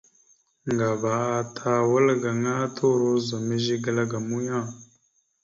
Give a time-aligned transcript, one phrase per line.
[0.69, 4.71] Ŋgaba ata wal gaŋa turo ozum zigəla ga muyang.